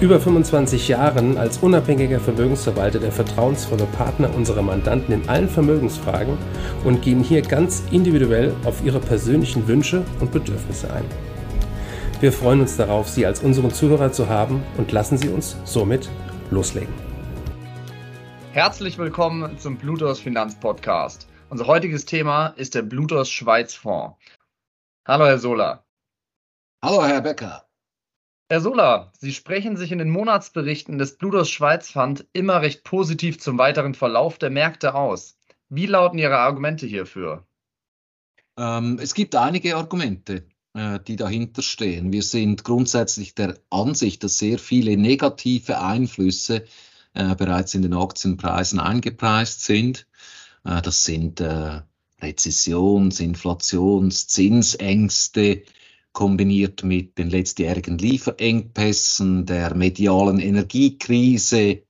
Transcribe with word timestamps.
über 0.00 0.20
25 0.20 0.88
Jahren 0.88 1.38
als 1.38 1.58
unabhängiger 1.58 2.20
Vermögensverwalter 2.20 2.98
der 2.98 3.12
vertrauensvolle 3.12 3.86
Partner 3.86 4.34
unserer 4.34 4.60
Mandanten 4.60 5.14
in 5.14 5.28
allen 5.28 5.48
Vermögensfragen 5.48 6.36
und 6.84 7.00
gehen 7.00 7.22
hier 7.22 7.40
ganz 7.40 7.82
individuell 7.90 8.54
auf 8.64 8.84
ihre 8.84 9.00
persönlichen 9.00 9.66
Wünsche 9.66 10.04
und 10.20 10.32
Bedürfnisse 10.32 10.92
ein. 10.92 11.04
Wir 12.20 12.30
freuen 12.30 12.60
uns 12.60 12.76
darauf, 12.76 13.08
Sie 13.08 13.24
als 13.24 13.40
unseren 13.40 13.72
Zuhörer 13.72 14.12
zu 14.12 14.28
haben 14.28 14.62
und 14.76 14.92
lassen 14.92 15.16
Sie 15.16 15.28
uns 15.28 15.56
somit 15.64 16.10
loslegen. 16.50 16.92
Herzlich 18.52 18.98
willkommen 18.98 19.58
zum 19.58 19.78
Blutos 19.78 20.20
Finanzpodcast. 20.20 21.26
Unser 21.48 21.66
heutiges 21.66 22.04
Thema 22.04 22.48
ist 22.56 22.74
der 22.74 22.82
Blutos 22.82 23.30
Schweiz 23.30 23.72
Fonds. 23.74 24.16
Hallo 25.06 25.24
Herr 25.24 25.38
Sola. 25.38 25.84
Hallo 26.82 27.04
Herr 27.04 27.22
Becker. 27.22 27.65
Herr 28.48 28.60
Sola, 28.60 29.12
Sie 29.18 29.32
sprechen 29.32 29.76
sich 29.76 29.90
in 29.90 29.98
den 29.98 30.08
Monatsberichten 30.08 30.98
des 30.98 31.18
Bludos 31.18 31.50
Schweiz 31.50 31.90
Fund 31.90 32.26
immer 32.32 32.62
recht 32.62 32.84
positiv 32.84 33.40
zum 33.40 33.58
weiteren 33.58 33.94
Verlauf 33.94 34.38
der 34.38 34.50
Märkte 34.50 34.94
aus. 34.94 35.36
Wie 35.68 35.86
lauten 35.86 36.18
Ihre 36.18 36.38
Argumente 36.38 36.86
hierfür? 36.86 37.44
Ähm, 38.56 39.00
es 39.02 39.14
gibt 39.14 39.34
einige 39.34 39.76
Argumente, 39.76 40.46
äh, 40.74 41.00
die 41.00 41.16
dahinter 41.16 41.60
stehen. 41.60 42.12
Wir 42.12 42.22
sind 42.22 42.62
grundsätzlich 42.62 43.34
der 43.34 43.58
Ansicht, 43.68 44.22
dass 44.22 44.38
sehr 44.38 44.60
viele 44.60 44.96
negative 44.96 45.80
Einflüsse 45.80 46.66
äh, 47.14 47.34
bereits 47.34 47.74
in 47.74 47.82
den 47.82 47.94
Aktienpreisen 47.94 48.78
eingepreist 48.78 49.64
sind. 49.64 50.06
Äh, 50.64 50.82
das 50.82 51.02
sind 51.02 51.40
äh, 51.40 51.80
Rezessions-, 52.22 53.18
Inflations-, 53.18 54.28
Zinsängste, 54.28 55.64
kombiniert 56.16 56.82
mit 56.82 57.18
den 57.18 57.28
letztjährigen 57.28 57.98
Lieferengpässen, 57.98 59.44
der 59.44 59.74
medialen 59.74 60.40
Energiekrise, 60.40 61.82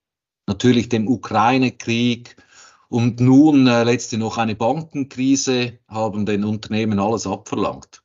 natürlich 0.49 0.89
dem 0.89 1.07
Ukraine-Krieg 1.07 2.35
und 2.89 3.21
nun 3.21 3.69
äh, 3.69 3.85
letzte 3.85 4.19
noch 4.19 4.37
eine 4.37 4.57
Bankenkrise 4.57 5.79
haben 5.87 6.27
den 6.27 6.43
Unternehmen 6.43 6.99
alles 6.99 7.29
abverlangt. 7.29 8.03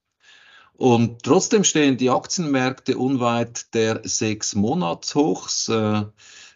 Und 0.73 1.23
trotzdem 1.23 1.63
stehen 1.63 1.97
die 1.97 2.11
Aktienmärkte 2.11 2.99
unweit 2.99 3.73
der 3.73 4.01
sechs 4.03 4.53
Monatshochs. 4.53 5.69
Äh, 5.69 6.03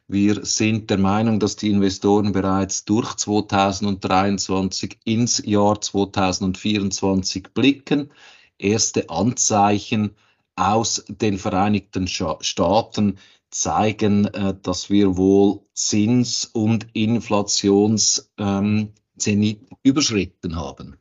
wir 0.08 0.46
sind 0.46 0.92
der 0.92 1.00
Meinung, 1.00 1.40
dass 1.40 1.56
die 1.56 1.72
Investoren 1.72 2.34
bereits 2.34 2.86
durch 2.86 3.16
2023 3.16 5.00
ins 5.06 5.44
Jahr 5.44 5.82
2024 5.82 7.52
blicken 7.56 8.12
erste 8.58 9.10
Anzeichen 9.10 10.16
aus 10.56 11.06
den 11.08 11.38
Vereinigten 11.38 12.08
Staaten 12.08 13.18
zeigen, 13.50 14.26
äh, 14.28 14.56
dass 14.62 14.90
wir 14.90 15.18
wohl 15.18 15.62
Zins- 15.74 16.46
und 16.46 16.88
Inflationszenit 16.94 18.30
ähm, 18.38 19.68
überschritten 19.84 20.56
haben. 20.56 20.98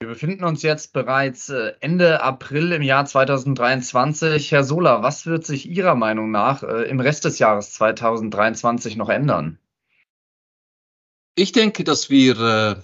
Wir 0.00 0.08
befinden 0.08 0.44
uns 0.44 0.62
jetzt 0.62 0.92
bereits 0.92 1.48
äh, 1.48 1.74
Ende 1.80 2.22
April 2.22 2.72
im 2.72 2.82
Jahr 2.82 3.06
2023. 3.06 4.50
Herr 4.50 4.64
Sola, 4.64 5.02
was 5.02 5.26
wird 5.26 5.46
sich 5.46 5.68
Ihrer 5.68 5.94
Meinung 5.94 6.32
nach 6.32 6.64
äh, 6.64 6.88
im 6.88 6.98
Rest 6.98 7.24
des 7.24 7.38
Jahres 7.38 7.72
2023 7.74 8.96
noch 8.96 9.08
ändern? 9.08 9.58
Ich 11.34 11.52
denke, 11.52 11.84
dass 11.84 12.10
wir 12.10 12.82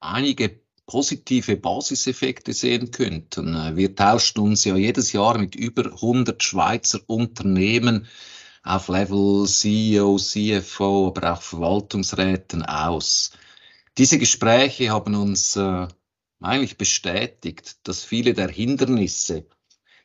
einige 0.00 0.61
positive 0.86 1.56
Basiseffekte 1.56 2.52
sehen 2.52 2.90
könnten. 2.90 3.76
Wir 3.76 3.94
tauschen 3.94 4.40
uns 4.40 4.64
ja 4.64 4.76
jedes 4.76 5.12
Jahr 5.12 5.38
mit 5.38 5.54
über 5.54 5.86
100 5.86 6.42
Schweizer 6.42 7.00
Unternehmen 7.06 8.06
auf 8.62 8.88
Level 8.88 9.46
CEO, 9.46 10.18
CFO, 10.18 11.06
aber 11.08 11.32
auch 11.32 11.42
Verwaltungsräten 11.42 12.62
aus. 12.62 13.32
Diese 13.98 14.18
Gespräche 14.18 14.90
haben 14.90 15.14
uns 15.14 15.56
äh, 15.56 15.86
eigentlich 16.40 16.78
bestätigt, 16.78 17.76
dass 17.84 18.04
viele 18.04 18.34
der 18.34 18.48
Hindernisse 18.48 19.46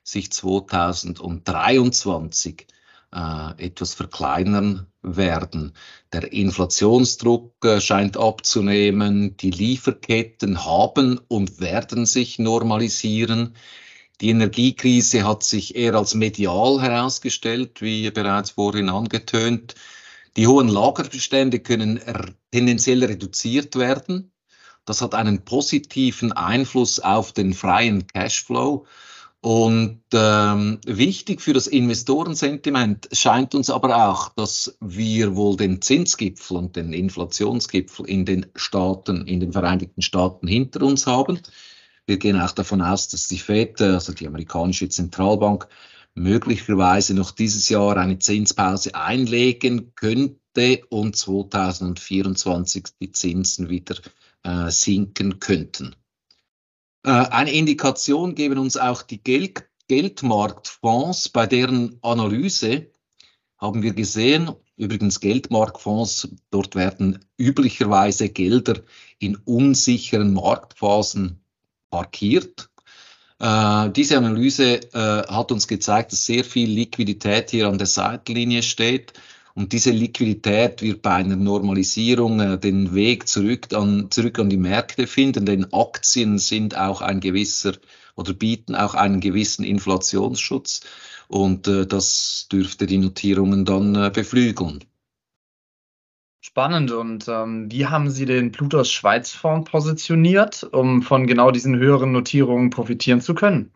sich 0.03 0.31
2023 0.31 2.61
äh, 2.61 2.65
etwas 3.11 3.93
verkleinern 3.93 4.87
werden. 5.01 5.73
Der 6.11 6.31
Inflationsdruck 6.31 7.53
äh, 7.63 7.79
scheint 7.79 8.17
abzunehmen, 8.17 9.37
die 9.37 9.51
Lieferketten 9.51 10.65
haben 10.65 11.19
und 11.27 11.59
werden 11.59 12.05
sich 12.05 12.39
normalisieren. 12.39 13.55
Die 14.19 14.29
Energiekrise 14.29 15.25
hat 15.25 15.43
sich 15.43 15.75
eher 15.75 15.95
als 15.95 16.15
medial 16.15 16.81
herausgestellt, 16.81 17.81
wie 17.81 18.09
bereits 18.11 18.51
vorhin 18.51 18.89
angetönt. 18.89 19.75
Die 20.35 20.47
hohen 20.47 20.67
Lagerbestände 20.67 21.59
können 21.59 21.99
tendenziell 22.51 23.03
reduziert 23.03 23.75
werden. 23.75 24.31
Das 24.85 25.01
hat 25.01 25.13
einen 25.13 25.43
positiven 25.43 26.31
Einfluss 26.31 26.99
auf 26.99 27.33
den 27.33 27.53
freien 27.53 28.07
Cashflow. 28.07 28.85
Und 29.41 30.01
ähm, 30.13 30.79
wichtig 30.85 31.41
für 31.41 31.53
das 31.53 31.67
Investorensentiment 31.67 33.07
scheint 33.11 33.53
uns 33.53 33.69
aber 33.69 34.09
auch, 34.09 34.29
dass 34.29 34.77
wir 34.81 35.35
wohl 35.35 35.55
den 35.55 35.81
Zinsgipfel 35.81 36.57
und 36.57 36.75
den 36.75 36.91
Inflationsgipfel 36.91 38.07
in 38.07 38.25
den 38.25 38.47
Staaten, 38.55 39.27
in 39.27 39.39
den 39.39 39.53
Vereinigten 39.53 40.01
Staaten 40.01 40.47
hinter 40.47 40.81
uns 40.81 41.05
haben. 41.05 41.39
Wir 42.07 42.17
gehen 42.17 42.39
auch 42.39 42.51
davon 42.51 42.81
aus, 42.81 43.09
dass 43.09 43.27
die 43.27 43.37
FED, 43.37 43.81
also 43.81 44.13
die 44.13 44.27
amerikanische 44.27 44.89
Zentralbank, 44.89 45.67
möglicherweise 46.15 47.13
noch 47.13 47.31
dieses 47.31 47.69
Jahr 47.69 47.97
eine 47.97 48.17
Zinspause 48.17 48.95
einlegen 48.95 49.93
könnte 49.93 50.81
und 50.89 51.15
2024 51.15 52.85
die 52.99 53.11
Zinsen 53.11 53.69
wieder 53.69 53.97
äh, 54.43 54.71
sinken 54.71 55.39
könnten. 55.39 55.95
Äh, 57.07 57.11
eine 57.11 57.51
Indikation 57.53 58.35
geben 58.35 58.59
uns 58.59 58.75
auch 58.75 59.01
die 59.01 59.23
Geld 59.23 59.63
Geldmarktfonds, 59.87 61.29
bei 61.29 61.47
deren 61.47 61.97
Analyse 62.01 62.87
haben 63.57 63.81
wir 63.81 63.93
gesehen, 63.93 64.51
übrigens 64.75 65.21
Geldmarktfonds, 65.21 66.27
dort 66.51 66.75
werden 66.75 67.25
üblicherweise 67.37 68.27
Gelder 68.27 68.81
in 69.19 69.37
unsicheren 69.37 70.33
Marktphasen 70.33 71.39
parkiert. 71.89 72.69
Äh, 73.39 73.89
diese 73.91 74.17
Analyse 74.17 74.81
äh, 74.93 75.27
hat 75.29 75.53
uns 75.53 75.69
gezeigt, 75.69 76.11
dass 76.11 76.25
sehr 76.25 76.43
viel 76.43 76.69
Liquidität 76.69 77.51
hier 77.51 77.69
an 77.69 77.77
der 77.77 77.87
Seitenlinie 77.87 78.63
steht 78.63 79.13
und 79.57 79.73
diese 79.73 79.89
Liquidität 79.89 80.83
wird 80.83 81.01
bei 81.01 81.15
einer 81.15 81.35
Normalisierung 81.35 82.39
äh, 82.39 82.59
den 82.59 82.93
Weg 82.93 83.27
zurück 83.27 83.73
an, 83.73 84.11
zurück 84.11 84.37
an 84.37 84.49
die 84.49 84.57
Märkte 84.57 85.07
finden, 85.07 85.47
denn 85.47 85.73
Aktien 85.73 86.37
sind 86.37 86.77
auch 86.77 87.01
ein 87.01 87.19
gewisser 87.21 87.73
oder 88.15 88.33
bieten 88.33 88.75
auch 88.75 88.93
einen 88.93 89.19
gewissen 89.19 89.65
Inflationsschutz 89.65 90.81
und 91.27 91.67
äh, 91.67 91.87
das 91.87 92.47
dürfte 92.51 92.85
die 92.85 92.99
Notierungen 92.99 93.65
dann 93.65 93.95
äh, 93.95 94.11
beflügeln. 94.13 94.83
Spannend. 96.39 96.91
Und 96.91 97.27
ähm, 97.27 97.71
wie 97.71 97.87
haben 97.87 98.11
Sie 98.11 98.27
den 98.27 98.51
Plutos 98.51 98.91
Schweiz 98.91 99.31
Fonds 99.31 99.71
positioniert, 99.71 100.69
um 100.71 101.01
von 101.01 101.25
genau 101.25 101.49
diesen 101.49 101.75
höheren 101.77 102.11
Notierungen 102.11 102.69
profitieren 102.69 103.21
zu 103.21 103.33
können? 103.33 103.73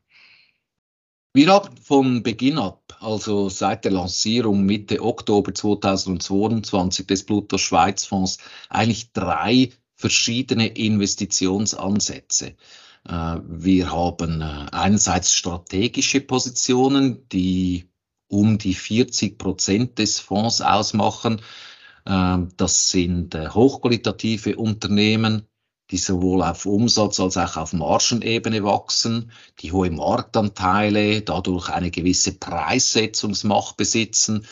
Wir 1.33 1.47
haben 1.47 1.77
von 1.77 2.23
Beginn 2.23 2.57
ab, 2.57 2.97
also 2.99 3.47
seit 3.47 3.85
der 3.85 3.93
Lancierung 3.93 4.65
Mitte 4.65 5.01
Oktober 5.01 5.53
2022 5.53 7.07
des 7.07 7.25
Pluto 7.25 7.57
Schweiz 7.57 8.03
Fonds, 8.03 8.37
eigentlich 8.69 9.13
drei 9.13 9.71
verschiedene 9.95 10.67
Investitionsansätze. 10.67 12.57
Äh, 13.07 13.37
wir 13.47 13.93
haben 13.93 14.41
äh, 14.41 14.65
einerseits 14.73 15.33
strategische 15.33 16.19
Positionen, 16.19 17.29
die 17.29 17.89
um 18.27 18.57
die 18.57 18.73
40 18.73 19.37
Prozent 19.37 19.99
des 19.99 20.19
Fonds 20.19 20.59
ausmachen. 20.59 21.39
Äh, 22.05 22.39
das 22.57 22.91
sind 22.91 23.35
hochqualitative 23.35 24.57
Unternehmen, 24.57 25.47
die 25.91 25.97
sowohl 25.97 26.41
auf 26.41 26.65
Umsatz 26.65 27.19
als 27.19 27.37
auch 27.37 27.57
auf 27.57 27.73
Margenebene 27.73 28.63
wachsen, 28.63 29.31
die 29.59 29.71
hohe 29.71 29.91
Marktanteile, 29.91 31.21
dadurch 31.21 31.69
eine 31.69 31.91
gewisse 31.91 32.33
Preissetzungsmacht 32.33 33.77
besitzen 33.77 34.45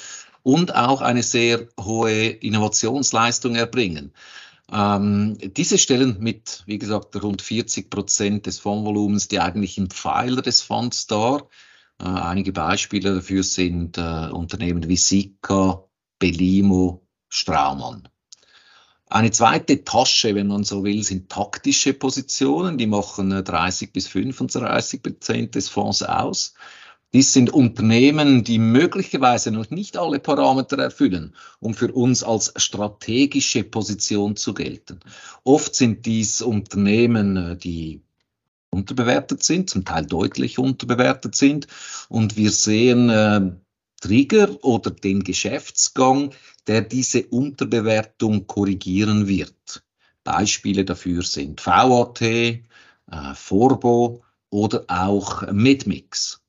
und 0.43 0.75
auch 0.75 1.01
eine 1.01 1.23
sehr 1.23 1.67
hohe 1.79 2.27
Innovationsleistung 2.27 3.55
erbringen. 3.55 4.13
Ähm, 4.71 5.37
diese 5.39 5.77
stellen 5.77 6.17
mit, 6.19 6.63
wie 6.65 6.77
gesagt, 6.77 7.15
rund 7.21 7.41
40 7.41 7.89
Prozent 7.89 8.45
des 8.45 8.59
Fondsvolumens 8.59 9.27
die 9.27 9.39
eigentlichen 9.39 9.89
Pfeiler 9.89 10.41
des 10.41 10.61
Fonds 10.61 11.07
dar. 11.07 11.47
Äh, 11.99 12.05
einige 12.05 12.51
Beispiele 12.51 13.15
dafür 13.15 13.43
sind 13.43 13.97
äh, 13.97 14.29
Unternehmen 14.31 14.87
wie 14.87 14.97
Sika, 14.97 15.85
Belimo, 16.19 17.07
Straumann. 17.29 18.09
Eine 19.11 19.31
zweite 19.31 19.83
Tasche, 19.83 20.35
wenn 20.35 20.47
man 20.47 20.63
so 20.63 20.83
will, 20.83 21.03
sind 21.03 21.29
taktische 21.29 21.93
Positionen. 21.93 22.77
Die 22.77 22.85
machen 22.85 23.43
30 23.43 23.87
äh, 23.87 23.91
bis 23.91 24.07
35 24.07 25.01
Prozent 25.01 25.55
des 25.55 25.67
Fonds 25.67 26.03
aus. 26.03 26.53
Dies 27.11 27.33
sind 27.33 27.49
Unternehmen, 27.49 28.43
die 28.43 28.59
möglicherweise 28.59 29.49
noch 29.49 29.71
nicht 29.71 29.97
alle 29.97 30.19
Parameter 30.19 30.77
erfüllen, 30.77 31.35
um 31.59 31.73
für 31.73 31.91
uns 31.91 32.23
als 32.23 32.53
strategische 32.55 33.63
Position 33.63 34.35
zu 34.35 34.53
gelten. 34.53 34.99
Oft 35.43 35.73
sind 35.73 36.05
dies 36.05 36.43
Unternehmen, 36.43 37.35
äh, 37.35 37.57
die 37.57 38.03
unterbewertet 38.69 39.41
sind, 39.41 39.71
zum 39.71 39.85
Teil 39.85 40.05
deutlich 40.05 40.59
unterbewertet 40.59 41.35
sind. 41.35 41.65
Und 42.09 42.37
wir 42.37 42.51
sehen 42.51 43.09
äh, 43.09 43.53
Trigger 44.01 44.63
oder 44.63 44.91
den 44.91 45.23
Geschäftsgang, 45.23 46.31
der 46.69 46.81
diese 46.81 47.25
Unterbewertung 47.25 48.45
korrigieren 48.45 49.27
wird. 49.27 49.83
Beispiele 50.23 50.85
dafür 50.85 51.23
sind 51.23 51.65
VAT, 51.65 52.21
äh, 52.21 52.61
Forbo 53.33 54.23
oder 54.51 54.85
auch 54.87 55.51
Medmix. 55.51 56.43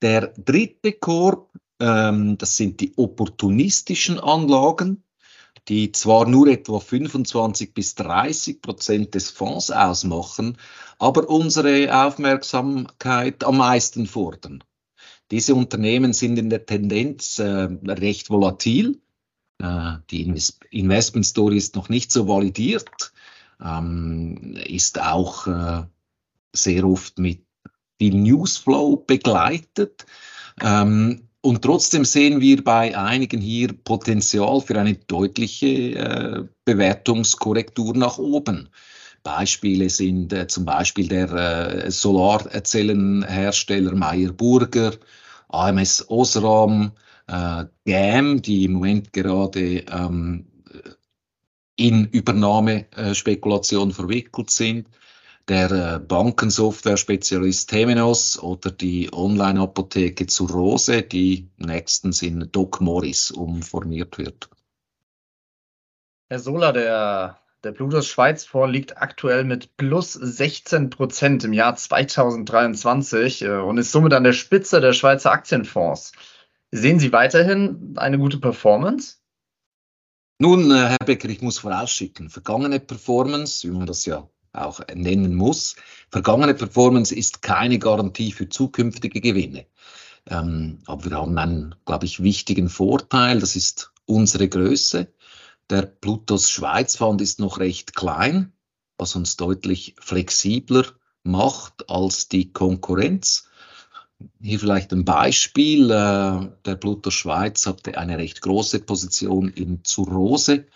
Der 0.00 0.28
dritte 0.28 0.92
Korb, 0.92 1.52
ähm, 1.78 2.38
das 2.38 2.56
sind 2.56 2.80
die 2.80 2.94
opportunistischen 2.96 4.18
Anlagen, 4.18 5.04
die 5.68 5.92
zwar 5.92 6.26
nur 6.26 6.46
etwa 6.46 6.80
25 6.80 7.74
bis 7.74 7.94
30 7.96 8.62
Prozent 8.62 9.14
des 9.14 9.28
Fonds 9.28 9.70
ausmachen, 9.70 10.56
aber 10.98 11.28
unsere 11.28 11.94
Aufmerksamkeit 12.06 13.44
am 13.44 13.58
meisten 13.58 14.06
fordern. 14.06 14.64
Diese 15.30 15.54
Unternehmen 15.54 16.14
sind 16.14 16.38
in 16.38 16.48
der 16.48 16.64
Tendenz 16.64 17.38
äh, 17.38 17.68
recht 17.86 18.30
volatil. 18.30 19.01
Äh, 19.62 19.98
die 20.10 20.22
Invest 20.22 20.64
Investment 20.70 21.24
Story 21.24 21.56
ist 21.56 21.76
noch 21.76 21.88
nicht 21.88 22.10
so 22.10 22.26
validiert, 22.26 23.12
ähm, 23.64 24.56
ist 24.66 25.00
auch 25.00 25.46
äh, 25.46 25.84
sehr 26.52 26.84
oft 26.84 27.18
mit 27.18 27.44
viel 27.98 28.14
Newsflow 28.14 28.96
begleitet. 28.96 30.04
Ähm, 30.60 31.28
und 31.40 31.62
trotzdem 31.62 32.04
sehen 32.04 32.40
wir 32.40 32.62
bei 32.62 32.96
einigen 32.96 33.40
hier 33.40 33.72
Potenzial 33.72 34.60
für 34.60 34.78
eine 34.78 34.94
deutliche 34.94 35.66
äh, 35.66 36.44
Bewertungskorrektur 36.64 37.96
nach 37.96 38.18
oben. 38.18 38.68
Beispiele 39.22 39.88
sind 39.90 40.32
äh, 40.32 40.48
zum 40.48 40.64
Beispiel 40.64 41.08
der 41.08 41.32
äh, 41.32 41.90
Solarzellenhersteller 41.90 43.94
Meyer 43.94 44.32
Burger, 44.32 44.92
AMS 45.48 46.08
Osram, 46.08 46.92
äh, 47.26 47.64
GAM, 47.86 48.42
die 48.42 48.64
im 48.64 48.74
Moment 48.74 49.12
gerade 49.12 49.84
ähm, 49.90 50.46
in 51.76 52.06
Übernahmespekulation 52.06 53.92
verwickelt 53.92 54.50
sind 54.50 54.88
der 55.48 55.70
äh, 55.70 55.98
Bankensoftware-Spezialist 55.98 57.68
Temenos 57.68 58.38
oder 58.38 58.70
die 58.70 59.10
Online-Apotheke 59.12 60.26
zu 60.26 60.46
Rose, 60.46 61.02
die 61.02 61.48
nächstens 61.56 62.22
in 62.22 62.48
Doc 62.52 62.80
Morris 62.80 63.30
umformiert 63.30 64.18
wird. 64.18 64.48
Herr 66.28 66.38
Sola, 66.38 66.72
der, 66.72 67.38
der 67.64 67.72
Plutos 67.72 68.06
Schweiz 68.06 68.44
vorliegt 68.44 68.96
aktuell 68.98 69.44
mit 69.44 69.76
plus 69.76 70.12
16 70.12 70.90
Prozent 70.90 71.44
im 71.44 71.52
Jahr 71.52 71.76
2023 71.76 73.42
äh, 73.42 73.48
und 73.58 73.78
ist 73.78 73.92
somit 73.92 74.12
an 74.14 74.24
der 74.24 74.32
Spitze 74.32 74.80
der 74.80 74.92
Schweizer 74.92 75.32
Aktienfonds. 75.32 76.12
Sehen 76.74 76.98
Sie 76.98 77.12
weiterhin 77.12 77.94
eine 77.96 78.18
gute 78.18 78.38
Performance? 78.38 79.16
Nun, 80.38 80.70
äh, 80.70 80.88
Herr 80.88 81.04
Becker, 81.04 81.28
ich 81.28 81.42
muss 81.42 81.58
vorausschicken, 81.58 82.30
vergangene 82.30 82.80
Performance, 82.80 83.68
wie 83.68 83.72
man 83.72 83.86
das 83.86 84.06
ja 84.06 84.26
auch 84.52 84.80
nennen 84.94 85.34
muss. 85.34 85.76
Vergangene 86.10 86.54
Performance 86.54 87.14
ist 87.14 87.42
keine 87.42 87.78
Garantie 87.78 88.32
für 88.32 88.48
zukünftige 88.48 89.20
Gewinne. 89.20 89.66
Ähm, 90.26 90.78
aber 90.86 91.10
wir 91.10 91.16
haben 91.18 91.36
einen, 91.36 91.74
glaube 91.84 92.06
ich, 92.06 92.22
wichtigen 92.22 92.70
Vorteil, 92.70 93.40
das 93.40 93.54
ist 93.54 93.92
unsere 94.06 94.48
Größe. 94.48 95.12
Der 95.68 95.82
Plutos 95.82 96.50
Schweiz 96.50 96.96
Fund 96.96 97.20
ist 97.20 97.38
noch 97.38 97.58
recht 97.58 97.94
klein, 97.94 98.52
was 98.96 99.14
uns 99.14 99.36
deutlich 99.36 99.94
flexibler 100.00 100.86
macht 101.22 101.90
als 101.90 102.28
die 102.28 102.50
Konkurrenz. 102.52 103.48
Hier 104.40 104.58
vielleicht 104.58 104.92
ein 104.92 105.04
Beispiel. 105.04 105.90
Äh, 105.90 106.48
der 106.64 106.76
Plutos 106.76 107.14
Schweiz 107.14 107.66
hatte 107.66 107.98
eine 107.98 108.18
recht 108.18 108.40
große 108.40 108.80
Position 108.80 109.48
in 109.48 109.84
Zurose 109.84 110.66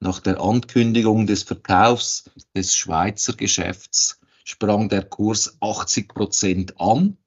nach 0.00 0.20
der 0.20 0.40
Ankündigung 0.40 1.26
des 1.26 1.42
Verkaufs 1.42 2.30
des 2.54 2.76
Schweizer 2.76 3.32
Geschäfts 3.34 4.20
sprang 4.48 4.88
der 4.88 5.02
Kurs 5.02 5.58
80 5.60 6.08
Prozent 6.08 6.80
an. 6.80 7.18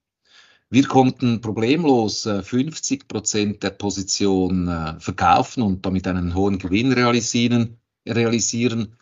Wir 0.72 0.88
konnten 0.88 1.42
problemlos 1.42 2.24
50 2.24 3.02
äh, 3.02 3.06
Prozent 3.06 3.64
der 3.64 3.72
Position 3.72 4.68
äh, 4.68 5.00
verkaufen 5.00 5.62
und 5.62 5.86
damit 5.86 6.08
einen 6.08 6.34
hohen 6.34 6.58
Gewinn 6.58 6.94
realisieren. 6.94 7.78
realisieren. 8.08 8.96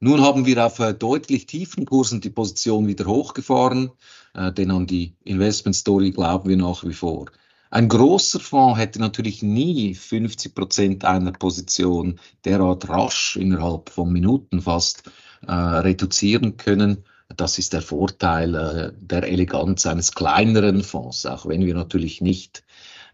Nun 0.00 0.20
haben 0.20 0.46
wir 0.46 0.64
auf 0.64 0.78
äh, 0.78 0.94
deutlich 0.94 1.46
tiefen 1.46 1.86
Kursen 1.86 2.20
die 2.20 2.30
Position 2.30 2.86
wieder 2.86 3.06
hochgefahren, 3.06 3.90
denn 4.34 4.70
an 4.70 4.86
die 4.86 5.14
Investment 5.24 5.74
Story 5.74 6.10
glauben 6.10 6.50
wir 6.50 6.58
nach 6.58 6.84
wie 6.84 6.92
vor. 6.92 7.30
Ein 7.70 7.88
großer 7.88 8.40
Fonds 8.40 8.78
hätte 8.78 9.00
natürlich 9.00 9.42
nie 9.42 9.94
50 9.94 10.54
Prozent 10.54 11.04
einer 11.04 11.32
Position 11.32 12.20
derart 12.44 12.88
rasch 12.88 13.36
innerhalb 13.36 13.90
von 13.90 14.12
Minuten 14.12 14.62
fast 14.62 15.10
äh, 15.46 15.52
reduzieren 15.52 16.56
können. 16.56 17.04
Das 17.36 17.58
ist 17.58 17.72
der 17.72 17.82
Vorteil 17.82 18.54
äh, 18.54 18.92
der 18.98 19.24
Eleganz 19.24 19.84
eines 19.84 20.12
kleineren 20.12 20.82
Fonds, 20.82 21.26
auch 21.26 21.46
wenn 21.46 21.66
wir 21.66 21.74
natürlich 21.74 22.20
nicht, 22.20 22.64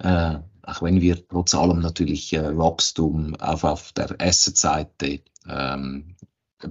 äh, 0.01 0.37
auch 0.63 0.83
wenn 0.83 1.01
wir 1.01 1.27
trotz 1.27 1.55
allem 1.55 1.81
natürlich 1.81 2.33
äh, 2.35 2.57
Wachstum 2.57 3.35
auf, 3.37 3.65
auf 3.65 3.93
der 3.93 4.15
Asset-Seite 4.21 5.21
ähm, 5.49 6.15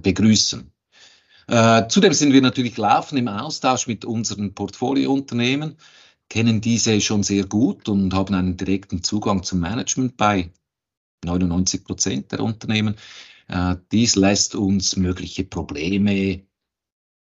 begrüßen. 0.00 0.70
Äh, 1.48 1.88
zudem 1.88 2.12
sind 2.12 2.32
wir 2.32 2.40
natürlich 2.40 2.76
laufend 2.76 3.18
im 3.18 3.28
Austausch 3.28 3.86
mit 3.86 4.04
unseren 4.04 4.54
Portfoliounternehmen 4.54 5.76
kennen 6.32 6.62
diese 6.62 6.98
schon 7.02 7.22
sehr 7.22 7.44
gut 7.44 7.90
und 7.90 8.14
haben 8.14 8.34
einen 8.34 8.56
direkten 8.56 9.02
Zugang 9.02 9.42
zum 9.42 9.60
Management 9.60 10.16
bei 10.16 10.50
99 11.26 11.84
Prozent 11.84 12.32
der 12.32 12.40
Unternehmen. 12.40 12.96
Äh, 13.48 13.76
dies 13.92 14.16
lässt 14.16 14.54
uns 14.54 14.96
mögliche 14.96 15.44
Probleme, 15.44 16.42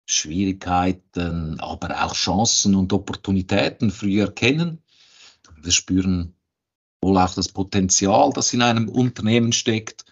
Schwierigkeiten, 0.05 1.59
aber 1.59 2.01
auch 2.01 2.15
Chancen 2.15 2.75
und 2.75 2.93
Opportunitäten 2.93 3.91
früh 3.91 4.21
erkennen. 4.21 4.81
Wir 5.61 5.73
spüren 5.73 6.37
wohl 7.01 7.17
auch 7.17 7.35
das 7.35 7.49
Potenzial, 7.49 8.31
das 8.33 8.53
in 8.53 8.61
einem 8.61 8.87
Unternehmen 8.87 9.51
steckt 9.51 10.05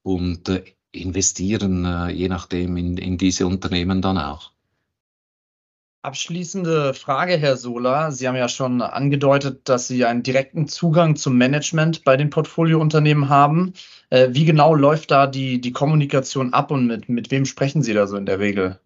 und 0.00 0.48
äh, 0.48 0.64
investieren 0.92 1.84
äh, 1.84 2.10
je 2.10 2.28
nachdem 2.28 2.76
in, 2.76 2.96
in 2.96 3.18
diese 3.18 3.46
Unternehmen 3.46 4.02
dann 4.02 4.18
auch. 4.18 4.52
Abschließende 6.02 6.94
Frage, 6.94 7.36
Herr 7.36 7.58
Sola. 7.58 8.10
Sie 8.10 8.26
haben 8.26 8.36
ja 8.36 8.48
schon 8.48 8.80
angedeutet, 8.80 9.68
dass 9.68 9.86
Sie 9.86 10.06
einen 10.06 10.22
direkten 10.22 10.66
Zugang 10.66 11.14
zum 11.16 11.36
Management 11.36 12.04
bei 12.04 12.16
den 12.16 12.30
Portfoliounternehmen 12.30 13.28
haben. 13.28 13.74
Äh, 14.08 14.28
wie 14.30 14.46
genau 14.46 14.74
läuft 14.74 15.10
da 15.10 15.26
die, 15.26 15.60
die 15.60 15.72
Kommunikation 15.72 16.54
ab 16.54 16.70
und 16.70 16.86
mit, 16.86 17.10
mit 17.10 17.30
wem 17.30 17.44
sprechen 17.44 17.82
Sie 17.82 17.92
da 17.92 18.06
so 18.06 18.16
in 18.16 18.24
der 18.24 18.38
Regel? 18.38 18.80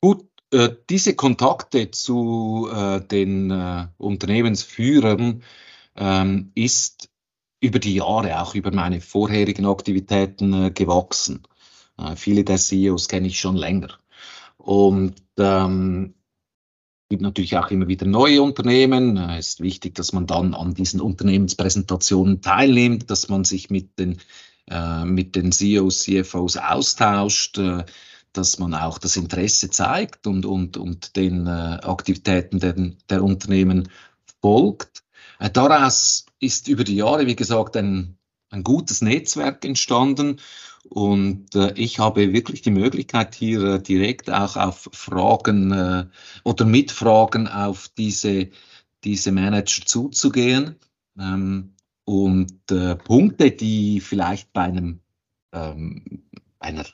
Gut, 0.00 0.24
äh, 0.52 0.68
diese 0.88 1.16
Kontakte 1.16 1.90
zu 1.90 2.68
äh, 2.72 3.00
den 3.00 3.50
Unternehmensführern 3.98 5.42
ähm, 5.96 6.52
ist 6.54 7.10
über 7.60 7.78
die 7.78 7.94
Jahre, 7.94 8.40
auch 8.40 8.54
über 8.54 8.72
meine 8.72 9.00
vorherigen 9.00 9.66
Aktivitäten 9.66 10.52
äh, 10.52 10.70
gewachsen. 10.70 11.42
Äh, 11.98 12.16
viele 12.16 12.44
der 12.44 12.58
CEOs 12.58 13.08
kenne 13.08 13.28
ich 13.28 13.40
schon 13.40 13.56
länger. 13.56 13.88
Und 14.58 15.16
ähm, 15.38 16.14
gibt 17.08 17.22
natürlich 17.22 17.56
auch 17.56 17.70
immer 17.70 17.88
wieder 17.88 18.06
neue 18.06 18.42
Unternehmen. 18.42 19.16
Es 19.16 19.48
ist 19.48 19.60
wichtig, 19.60 19.94
dass 19.94 20.12
man 20.12 20.26
dann 20.26 20.54
an 20.54 20.74
diesen 20.74 21.00
Unternehmenspräsentationen 21.00 22.42
teilnimmt, 22.42 23.10
dass 23.10 23.28
man 23.28 23.44
sich 23.44 23.70
mit 23.70 23.98
den, 23.98 24.18
äh, 24.70 25.04
mit 25.04 25.34
den 25.34 25.52
CEOs, 25.52 26.02
CFOs 26.02 26.58
austauscht, 26.58 27.58
äh, 27.58 27.84
dass 28.32 28.58
man 28.58 28.74
auch 28.74 28.98
das 28.98 29.16
Interesse 29.16 29.70
zeigt 29.70 30.26
und, 30.26 30.44
und, 30.44 30.76
und 30.76 31.16
den 31.16 31.46
äh, 31.46 31.50
Aktivitäten 31.50 32.60
der, 32.60 32.74
der 33.08 33.24
Unternehmen 33.24 33.88
folgt. 34.42 35.02
Äh, 35.38 35.50
daraus 35.50 36.26
ist 36.40 36.68
über 36.68 36.84
die 36.84 36.96
Jahre, 36.96 37.26
wie 37.26 37.36
gesagt, 37.36 37.76
ein, 37.76 38.18
ein 38.50 38.64
gutes 38.64 39.02
Netzwerk 39.02 39.64
entstanden 39.64 40.40
und 40.88 41.54
äh, 41.54 41.72
ich 41.74 41.98
habe 41.98 42.32
wirklich 42.32 42.62
die 42.62 42.70
Möglichkeit, 42.70 43.34
hier 43.34 43.62
äh, 43.62 43.82
direkt 43.82 44.30
auch 44.30 44.56
auf 44.56 44.88
Fragen 44.92 45.72
äh, 45.72 46.06
oder 46.44 46.64
mit 46.64 46.92
Fragen 46.92 47.46
auf 47.46 47.88
diese, 47.88 48.48
diese 49.04 49.32
Manager 49.32 49.84
zuzugehen. 49.84 50.76
Ähm, 51.18 51.74
und 52.04 52.70
äh, 52.70 52.96
Punkte, 52.96 53.50
die 53.50 54.00
vielleicht 54.00 54.52
bei 54.54 54.62
einem, 54.62 55.00
ähm, 55.52 56.22
einer 56.58 56.86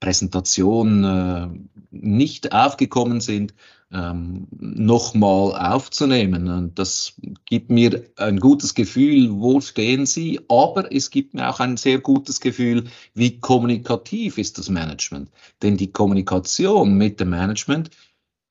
Präsentation 0.00 1.04
äh, 1.04 1.48
nicht 1.90 2.52
aufgekommen 2.52 3.20
sind, 3.20 3.54
ähm, 3.92 4.48
nochmal 4.58 5.52
aufzunehmen. 5.72 6.48
Und 6.48 6.78
das 6.78 7.14
gibt 7.46 7.70
mir 7.70 8.04
ein 8.16 8.40
gutes 8.40 8.74
Gefühl, 8.74 9.30
wo 9.30 9.60
stehen 9.60 10.06
Sie, 10.06 10.40
aber 10.48 10.92
es 10.92 11.10
gibt 11.10 11.34
mir 11.34 11.48
auch 11.48 11.60
ein 11.60 11.76
sehr 11.76 12.00
gutes 12.00 12.40
Gefühl, 12.40 12.84
wie 13.14 13.38
kommunikativ 13.38 14.38
ist 14.38 14.58
das 14.58 14.68
Management. 14.68 15.30
Denn 15.62 15.76
die 15.76 15.92
Kommunikation 15.92 16.94
mit 16.94 17.20
dem 17.20 17.30
Management 17.30 17.90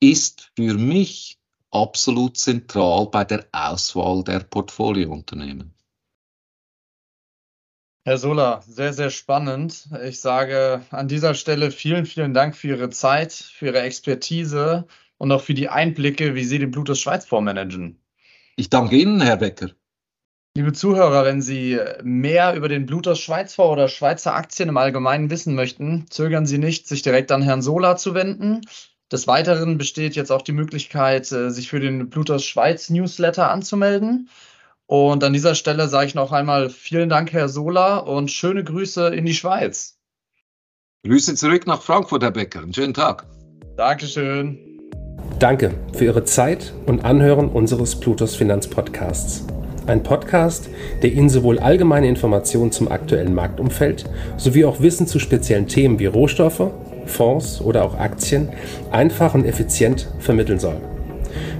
ist 0.00 0.50
für 0.56 0.74
mich 0.74 1.38
absolut 1.70 2.36
zentral 2.36 3.06
bei 3.06 3.24
der 3.24 3.46
Auswahl 3.52 4.22
der 4.24 4.40
Portfoliounternehmen. 4.40 5.74
Herr 8.06 8.18
Sola, 8.18 8.60
sehr, 8.68 8.92
sehr 8.92 9.08
spannend. 9.08 9.88
Ich 10.06 10.20
sage 10.20 10.82
an 10.90 11.08
dieser 11.08 11.32
Stelle 11.32 11.70
vielen, 11.70 12.04
vielen 12.04 12.34
Dank 12.34 12.54
für 12.54 12.68
Ihre 12.68 12.90
Zeit, 12.90 13.32
für 13.32 13.68
Ihre 13.68 13.80
Expertise 13.80 14.86
und 15.16 15.32
auch 15.32 15.40
für 15.40 15.54
die 15.54 15.70
Einblicke, 15.70 16.34
wie 16.34 16.44
Sie 16.44 16.58
den 16.58 16.70
Bluetooth 16.70 16.98
Schweiz 16.98 17.24
Fonds 17.24 17.46
managen. 17.46 17.98
Ich 18.56 18.68
danke 18.68 18.96
Ihnen, 18.96 19.22
Herr 19.22 19.38
Becker. 19.38 19.70
Liebe 20.54 20.74
Zuhörer, 20.74 21.24
wenn 21.24 21.40
Sie 21.40 21.80
mehr 22.02 22.54
über 22.54 22.68
den 22.68 22.84
Bluetooth 22.84 23.16
Schweiz 23.16 23.54
Fonds 23.54 23.72
oder 23.72 23.88
Schweizer 23.88 24.34
Aktien 24.34 24.68
im 24.68 24.76
Allgemeinen 24.76 25.30
wissen 25.30 25.54
möchten, 25.54 26.04
zögern 26.10 26.44
Sie 26.44 26.58
nicht, 26.58 26.86
sich 26.86 27.00
direkt 27.00 27.32
an 27.32 27.40
Herrn 27.40 27.62
Sola 27.62 27.96
zu 27.96 28.12
wenden. 28.12 28.60
Des 29.10 29.26
Weiteren 29.26 29.78
besteht 29.78 30.14
jetzt 30.14 30.30
auch 30.30 30.42
die 30.42 30.52
Möglichkeit, 30.52 31.32
äh, 31.32 31.50
sich 31.50 31.70
für 31.70 31.80
den 31.80 32.10
Bluetooth 32.10 32.42
Schweiz 32.42 32.90
Newsletter 32.90 33.50
anzumelden. 33.50 34.28
Und 34.86 35.24
an 35.24 35.32
dieser 35.32 35.54
Stelle 35.54 35.88
sage 35.88 36.08
ich 36.08 36.14
noch 36.14 36.32
einmal 36.32 36.68
vielen 36.68 37.08
Dank, 37.08 37.32
Herr 37.32 37.48
Sola, 37.48 37.98
und 37.98 38.30
schöne 38.30 38.64
Grüße 38.64 39.08
in 39.08 39.24
die 39.24 39.34
Schweiz. 39.34 39.98
Grüße 41.06 41.34
zurück 41.34 41.66
nach 41.66 41.82
Frankfurt, 41.82 42.22
Herr 42.22 42.30
Becker. 42.30 42.60
Einen 42.60 42.74
schönen 42.74 42.94
Tag. 42.94 43.26
Dankeschön. 43.76 44.58
Danke 45.38 45.74
für 45.92 46.04
Ihre 46.04 46.24
Zeit 46.24 46.72
und 46.86 47.04
Anhören 47.04 47.48
unseres 47.48 47.98
Plutos 47.98 48.36
Finanzpodcasts. 48.36 49.46
Ein 49.86 50.02
Podcast, 50.02 50.70
der 51.02 51.12
Ihnen 51.12 51.28
sowohl 51.28 51.58
allgemeine 51.58 52.08
Informationen 52.08 52.72
zum 52.72 52.90
aktuellen 52.90 53.34
Marktumfeld 53.34 54.04
sowie 54.38 54.64
auch 54.64 54.80
Wissen 54.80 55.06
zu 55.06 55.18
speziellen 55.18 55.68
Themen 55.68 55.98
wie 55.98 56.06
Rohstoffe, 56.06 56.70
Fonds 57.06 57.60
oder 57.60 57.84
auch 57.84 57.98
Aktien 57.98 58.50
einfach 58.90 59.34
und 59.34 59.44
effizient 59.44 60.08
vermitteln 60.20 60.58
soll. 60.58 60.80